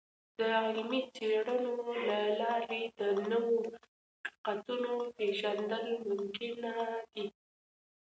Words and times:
د 0.37 0.39
علمي 0.63 1.01
څیړنو 1.15 1.75
له 2.07 2.19
لارې 2.41 2.83
د 2.99 3.01
نوو 3.31 3.57
حقیقتونو 3.73 4.91
پیژندل 5.17 5.85
ممکنه 6.09 6.73
ده. 7.13 7.25